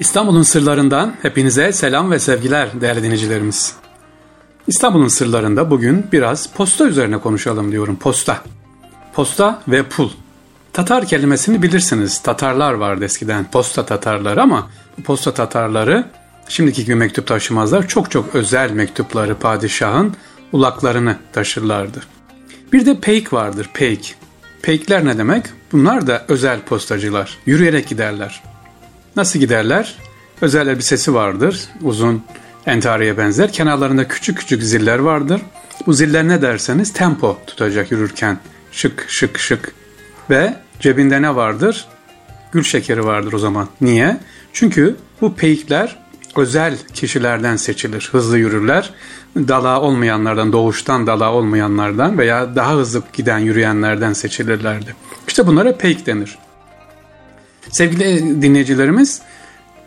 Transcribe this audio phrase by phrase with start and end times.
[0.00, 3.74] İstanbul'un sırlarından hepinize selam ve sevgiler değerli dinleyicilerimiz.
[4.66, 7.96] İstanbul'un sırlarında bugün biraz posta üzerine konuşalım diyorum.
[7.96, 8.42] Posta.
[9.14, 10.10] Posta ve pul.
[10.72, 12.22] Tatar kelimesini bilirsiniz.
[12.22, 13.50] Tatarlar vardı eskiden.
[13.50, 16.04] Posta Tatarları ama bu posta Tatarları
[16.48, 17.88] şimdiki gibi mektup taşımazlar.
[17.88, 20.14] Çok çok özel mektupları padişahın
[20.52, 22.00] ulaklarını taşırlardı.
[22.72, 23.70] Bir de peyk vardır.
[23.74, 24.16] Peyk.
[24.62, 25.46] Peykler ne demek?
[25.72, 27.38] Bunlar da özel postacılar.
[27.46, 28.51] Yürüyerek giderler.
[29.16, 29.96] Nasıl giderler?
[30.40, 31.60] Özel elbisesi vardır.
[31.82, 32.22] Uzun
[32.66, 33.52] entariye benzer.
[33.52, 35.42] Kenarlarında küçük küçük ziller vardır.
[35.86, 38.38] Bu ziller ne derseniz tempo tutacak yürürken.
[38.72, 39.72] Şık şık şık.
[40.30, 41.86] Ve cebinde ne vardır?
[42.52, 43.68] Gül şekeri vardır o zaman.
[43.80, 44.20] Niye?
[44.52, 45.98] Çünkü bu peyikler
[46.36, 48.08] özel kişilerden seçilir.
[48.12, 48.90] Hızlı yürürler.
[49.36, 54.96] Dala olmayanlardan, doğuştan dala olmayanlardan veya daha hızlı giden yürüyenlerden seçilirlerdi.
[55.28, 56.38] İşte bunlara peyik denir.
[57.70, 59.22] Sevgili dinleyicilerimiz,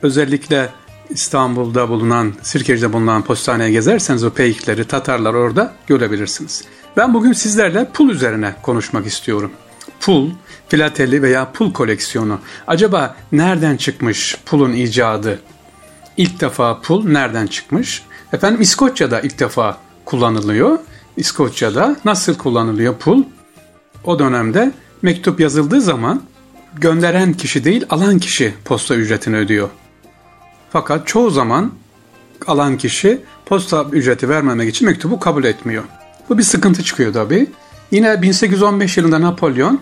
[0.02, 0.70] özellikle
[1.10, 6.64] İstanbul'da bulunan, Sirkeci'de bulunan postaneye gezerseniz o peyikleri, Tatarlar orada görebilirsiniz.
[6.98, 9.52] Ben bugün sizlerle pul üzerine konuşmak istiyorum.
[10.00, 10.32] Pul,
[10.70, 12.40] filateli veya pul koleksiyonu.
[12.68, 15.40] Acaba nereden çıkmış pulun icadı?
[16.18, 18.04] İlk defa pul nereden çıkmış?
[18.34, 20.80] Efendim İskoçya'da ilk defa kullanılıyor.
[21.18, 23.24] İskoçya'da nasıl kullanılıyor pul?
[24.04, 26.22] O dönemde mektup yazıldığı zaman
[26.78, 29.70] gönderen kişi değil alan kişi posta ücretini ödüyor.
[30.70, 31.72] Fakat çoğu zaman
[32.48, 35.84] alan kişi posta ücreti vermemek için mektubu kabul etmiyor.
[36.30, 37.48] Bu bir sıkıntı çıkıyor tabi.
[37.92, 39.82] Yine 1815 yılında Napolyon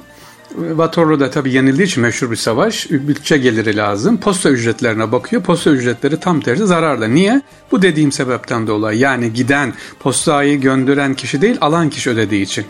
[0.50, 2.92] Waterloo'da tabi yenildiği için meşhur bir savaş.
[2.92, 4.18] Bütçe geliri lazım.
[4.18, 5.44] Posta ücretlerine bakıyor.
[5.44, 7.08] Posta ücretleri tam tersi zararda.
[7.08, 7.42] Niye?
[7.72, 9.00] Bu dediğim sebepten dolayı.
[9.00, 12.66] Yani giden postayı gönderen kişi değil alan kişi ödediği için.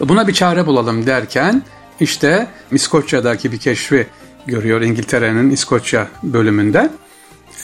[0.00, 1.62] Buna bir çare bulalım derken
[2.00, 4.06] işte İskoçya'daki bir keşfi
[4.46, 6.90] görüyor İngiltere'nin İskoçya bölümünde.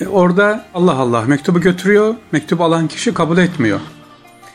[0.00, 3.81] E, orada Allah Allah mektubu götürüyor, mektubu alan kişi kabul etmiyor.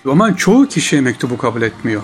[0.09, 2.01] Ama çoğu kişi mektubu kabul etmiyor.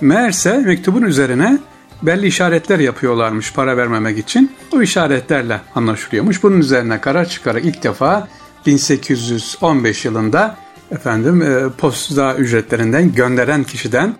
[0.00, 1.58] Meğerse mektubun üzerine
[2.02, 4.52] belli işaretler yapıyorlarmış para vermemek için.
[4.72, 6.42] O işaretlerle anlaşılıyormuş.
[6.42, 8.28] Bunun üzerine karar çıkarak ilk defa
[8.66, 10.56] 1815 yılında
[10.90, 14.14] efendim e, posta ücretlerinden gönderen kişiden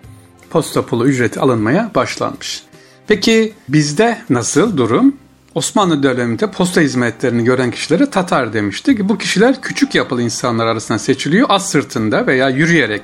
[0.49, 2.63] posta pulu ücreti alınmaya başlanmış.
[3.07, 5.15] Peki bizde nasıl durum?
[5.55, 8.99] Osmanlı döneminde posta hizmetlerini gören kişilere Tatar demiştik.
[8.99, 11.47] Bu kişiler küçük yapılı insanlar arasında seçiliyor.
[11.49, 13.01] Az sırtında veya yürüyerek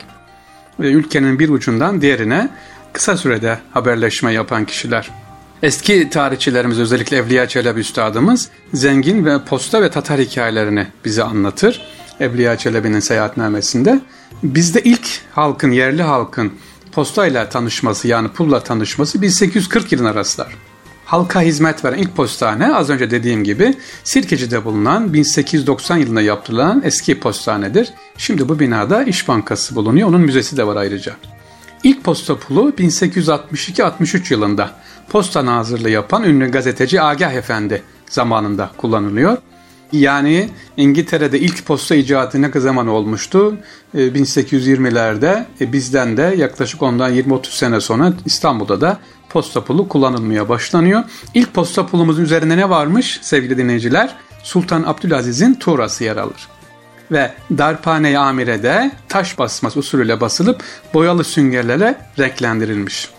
[0.80, 2.50] ülkenin bir ucundan diğerine
[2.94, 5.12] kısa sürede haberleşme yapan kişiler.
[5.64, 11.82] Eski tarihçilerimiz özellikle Evliya Çelebi Üstadımız zengin ve posta ve Tatar hikayelerini bize anlatır.
[12.20, 14.00] Evliya Çelebi'nin seyahatnamesinde.
[14.44, 16.54] Bizde ilk halkın, yerli halkın
[16.92, 20.56] postayla tanışması yani pulla tanışması 1840 yılına rastlar.
[21.06, 27.20] Halka hizmet veren ilk postane az önce dediğim gibi Sirkeci'de bulunan 1890 yılında yaptırılan eski
[27.20, 27.94] postanedir.
[28.18, 30.10] Şimdi bu binada İş Bankası bulunuyor.
[30.10, 31.16] Onun müzesi de var ayrıca.
[31.84, 34.72] İlk posta pulu 1862-63 yılında
[35.10, 39.38] posta nazırlığı yapan ünlü gazeteci Agah Efendi zamanında kullanılıyor.
[39.92, 43.58] Yani İngiltere'de ilk posta icadı ne zaman olmuştu?
[43.96, 49.00] 1820'lerde e, e, bizden de yaklaşık ondan 20-30 sene sonra İstanbul'da da
[49.30, 51.04] posta pulu kullanılmaya başlanıyor.
[51.34, 54.16] İlk posta pulumuzun üzerinde ne varmış sevgili dinleyiciler?
[54.44, 56.48] Sultan Abdülaziz'in tuğrası yer alır.
[57.12, 60.64] Ve darphane-i amirede taş basması usulüyle basılıp
[60.94, 63.10] boyalı süngerlerle renklendirilmiş.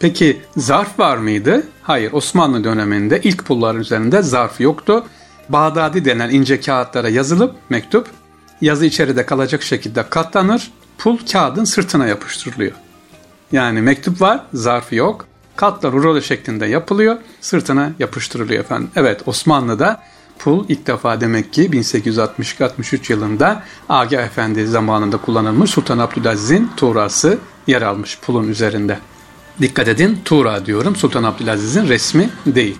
[0.00, 1.66] Peki zarf var mıydı?
[1.82, 5.04] Hayır Osmanlı döneminde ilk pulların üzerinde zarf yoktu.
[5.48, 8.08] Bağdadi denen ince kağıtlara yazılıp mektup
[8.60, 12.72] yazı içeride kalacak şekilde katlanır, pul kağıdın sırtına yapıştırılıyor.
[13.52, 15.26] Yani mektup var, zarfı yok.
[15.56, 18.90] Katlar rulo şeklinde yapılıyor, sırtına yapıştırılıyor efendim.
[18.96, 20.02] Evet Osmanlı'da
[20.38, 27.82] pul ilk defa demek ki 1862-63 yılında Agah Efendi zamanında kullanılmış Sultan Abdülaziz'in tuğrası yer
[27.82, 28.98] almış pulun üzerinde.
[29.60, 32.78] Dikkat edin tuğra diyorum Sultan Abdülaziz'in resmi değil.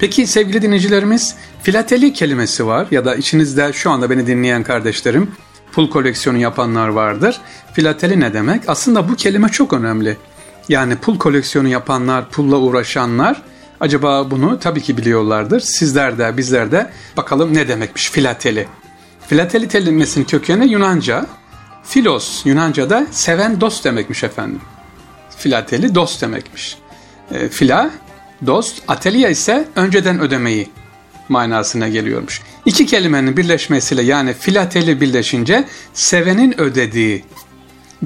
[0.00, 5.30] Peki sevgili dinleyicilerimiz filateli kelimesi var ya da içinizde şu anda beni dinleyen kardeşlerim
[5.72, 7.40] pul koleksiyonu yapanlar vardır.
[7.72, 8.62] Filateli ne demek?
[8.68, 10.16] Aslında bu kelime çok önemli.
[10.68, 13.42] Yani pul koleksiyonu yapanlar, pulla uğraşanlar
[13.80, 15.60] acaba bunu tabii ki biliyorlardır.
[15.60, 18.68] Sizler de bizler de bakalım ne demekmiş filateli.
[19.28, 21.26] Filateli kelimesinin kökeni Yunanca.
[21.84, 24.60] Filos Yunanca'da seven dost demekmiş efendim.
[25.38, 26.78] Filateli dost demekmiş.
[27.30, 27.90] E, fila
[28.46, 30.70] dost, ateliye ise önceden ödemeyi
[31.28, 32.40] manasına geliyormuş.
[32.66, 35.64] İki kelimenin birleşmesiyle yani filateli birleşince
[35.94, 37.24] sevenin ödediği,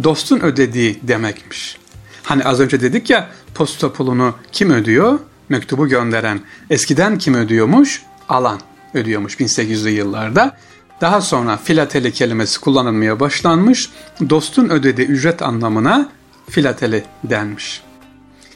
[0.04, 1.78] dostun ödediği demekmiş.
[2.22, 5.19] Hani az önce dedik ya posta pulunu kim ödüyor?
[5.48, 6.40] Mektubu gönderen.
[6.70, 8.02] Eskiden kim ödüyormuş?
[8.28, 8.60] Alan.
[8.94, 10.56] ödüyormuş 1800'lü yıllarda.
[11.00, 13.90] Daha sonra filateli kelimesi kullanılmaya başlanmış.
[14.30, 16.08] Dostun ödediği ücret anlamına
[16.50, 17.82] filateli denmiş.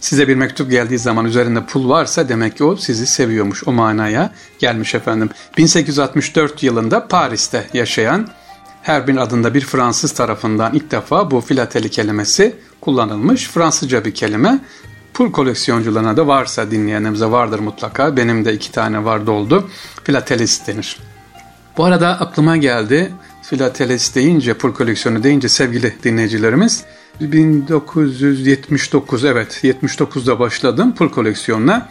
[0.00, 3.68] Size bir mektup geldiği zaman üzerinde pul varsa demek ki o sizi seviyormuş.
[3.68, 5.30] O manaya gelmiş efendim.
[5.58, 8.28] 1864 yılında Paris'te yaşayan
[8.82, 13.48] Herbin adında bir Fransız tarafından ilk defa bu filateli kelimesi kullanılmış.
[13.48, 14.58] Fransızca bir kelime.
[15.14, 18.16] Pul koleksiyoncularına da varsa dinleyenimize vardır mutlaka.
[18.16, 19.70] Benim de iki tane vardı oldu.
[20.04, 20.98] Filatelist denir.
[21.76, 23.12] Bu arada aklıma geldi.
[23.42, 26.84] Filatelist deyince, pul koleksiyonu deyince sevgili dinleyicilerimiz
[27.20, 31.88] 1979 evet 79'da başladım pul koleksiyonuna.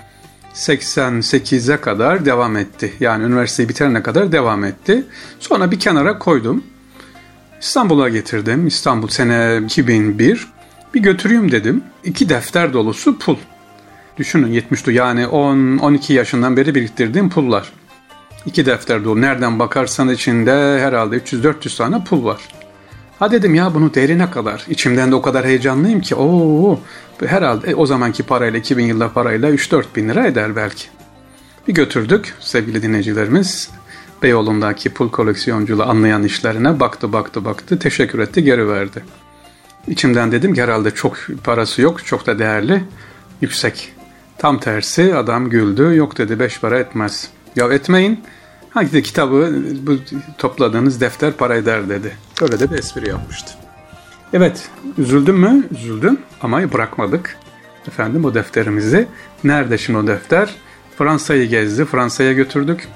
[0.54, 2.94] 88'e kadar devam etti.
[3.00, 5.04] Yani üniversiteyi bitirene kadar devam etti.
[5.40, 6.64] Sonra bir kenara koydum.
[7.62, 8.68] İstanbul'a getirdim.
[8.68, 10.48] İstanbul sene 2001.
[10.94, 11.84] Bir götüreyim dedim.
[12.04, 13.36] İki defter dolusu pul.
[14.18, 17.72] Düşünün 70'ti yani 10-12 yaşından beri biriktirdiğim pullar.
[18.46, 19.22] İki defter dolu.
[19.22, 22.42] Nereden bakarsan içinde herhalde 300-400 tane pul var.
[23.20, 24.66] Ha dedim ya bunu derine kadar.
[24.70, 26.16] İçimden de o kadar heyecanlıyım ki.
[26.16, 26.80] Oo,
[27.26, 30.88] herhalde o zamanki parayla 2000 yılda parayla 3-4 bin lira eder belki.
[31.68, 33.70] Bir götürdük sevgili dinleyicilerimiz.
[34.24, 39.04] Beyoğlu'ndaki pul koleksiyonculuğu anlayan işlerine baktı baktı baktı teşekkür etti geri verdi.
[39.88, 42.84] İçimden dedim ki herhalde çok parası yok çok da değerli
[43.42, 43.94] yüksek.
[44.38, 47.30] Tam tersi adam güldü yok dedi beş para etmez.
[47.56, 48.24] Ya etmeyin
[48.78, 49.98] hangi kitabı bu
[50.38, 52.18] topladığınız defter para eder dedi.
[52.42, 53.54] Öyle de bir espri yapmıştı.
[54.34, 55.64] Evet üzüldüm mü?
[55.72, 57.38] Üzüldüm ama bırakmadık.
[57.88, 59.08] Efendim o defterimizi.
[59.44, 60.56] Nerede şimdi o defter?
[60.98, 61.86] Fransa'yı gezdi.
[61.86, 62.88] Fransa'ya götürdük.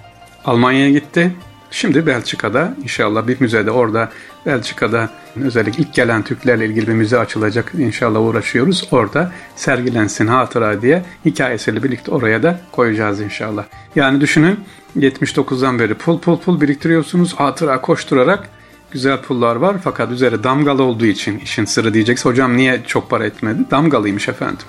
[0.45, 1.35] Almanya'ya gitti.
[1.71, 4.09] Şimdi Belçika'da inşallah bir müzede orada
[4.45, 5.09] Belçika'da
[5.43, 7.71] özellikle ilk gelen Türklerle ilgili bir müze açılacak.
[7.77, 8.87] İnşallah uğraşıyoruz.
[8.91, 13.65] Orada sergilensin hatıra diye hikayesiyle birlikte oraya da koyacağız inşallah.
[13.95, 14.59] Yani düşünün
[14.97, 17.33] 79'dan beri pul pul pul biriktiriyorsunuz.
[17.33, 18.49] Hatıra koşturarak
[18.91, 23.25] güzel pullar var fakat üzeri damgalı olduğu için işin sırrı diyecekse hocam niye çok para
[23.25, 23.59] etmedi?
[23.71, 24.65] Damgalıymış efendim.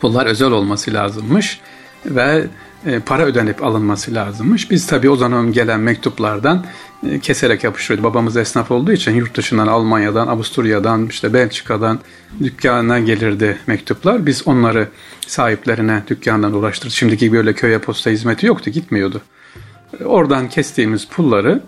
[0.00, 1.60] Pullar özel olması lazımmış
[2.06, 2.46] ve
[3.06, 4.70] para ödenip alınması lazımmış.
[4.70, 6.64] Biz tabii o zaman gelen mektuplardan
[7.10, 8.10] e, keserek yapıştırıyorduk.
[8.10, 11.98] Babamız esnaf olduğu için yurt dışından, Almanya'dan, Avusturya'dan, işte Belçika'dan
[12.40, 14.26] dükkana gelirdi mektuplar.
[14.26, 14.88] Biz onları
[15.26, 16.96] sahiplerine dükkandan ulaştırdık.
[16.96, 19.22] Şimdiki böyle köye posta hizmeti yoktu, gitmiyordu.
[20.00, 21.60] E, oradan kestiğimiz pulları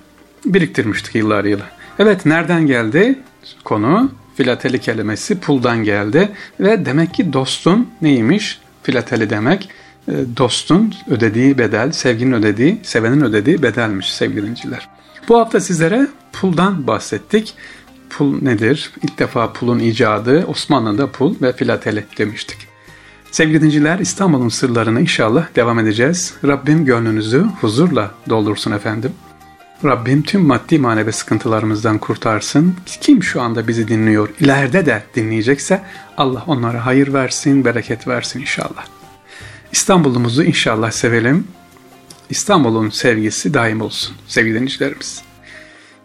[0.45, 1.65] biriktirmiştik yıllar yılı.
[1.99, 3.19] Evet nereden geldi
[3.65, 4.11] konu?
[4.37, 6.29] Filateli kelimesi puldan geldi
[6.61, 8.59] ve demek ki dostun neymiş?
[8.83, 9.69] Filateli demek e,
[10.37, 14.89] dostun ödediği bedel, sevginin ödediği, sevenin ödediği bedelmiş sevgili dinciler.
[15.29, 17.55] Bu hafta sizlere puldan bahsettik.
[18.11, 18.93] Pul nedir?
[19.03, 22.59] İlk defa pulun icadı Osmanlı'da pul ve filateli demiştik.
[23.31, 26.35] Sevgili dinciler İstanbul'un sırlarını inşallah devam edeceğiz.
[26.45, 29.13] Rabbim gönlünüzü huzurla doldursun efendim.
[29.85, 32.75] Rabbim tüm maddi manevi sıkıntılarımızdan kurtarsın.
[33.01, 35.83] Kim şu anda bizi dinliyor, ileride de dinleyecekse
[36.17, 38.98] Allah onlara hayır versin, bereket versin inşallah.
[39.73, 41.49] İstanbul'umuzu inşallah sevelim.
[42.31, 45.23] İstanbul'un sevgisi daim olsun sevgili dinleyicilerimiz.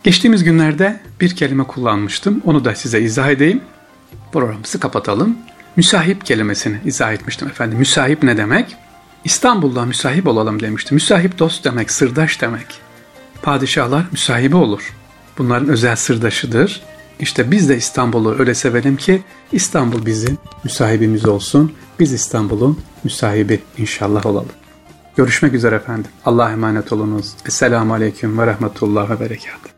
[0.03, 2.41] Geçtiğimiz günlerde bir kelime kullanmıştım.
[2.45, 3.61] Onu da size izah edeyim.
[4.31, 5.37] Programımızı kapatalım.
[5.75, 7.77] Müsahip kelimesini izah etmiştim efendim.
[7.77, 8.75] Müsahip ne demek?
[9.23, 10.95] İstanbul'da müsahip olalım demiştim.
[10.95, 12.67] Müsahip dost demek, sırdaş demek.
[13.41, 14.93] Padişahlar müsahibi olur.
[15.37, 16.81] Bunların özel sırdaşıdır.
[17.19, 19.21] İşte biz de İstanbul'u öyle sevelim ki
[19.51, 21.73] İstanbul bizim müsahibimiz olsun.
[21.99, 24.51] Biz İstanbul'un müsahibi inşallah olalım.
[25.15, 26.11] Görüşmek üzere efendim.
[26.25, 27.33] Allah'a emanet olunuz.
[27.47, 29.72] Esselamu Aleyküm ve Rahmetullah ve Berekatuhu.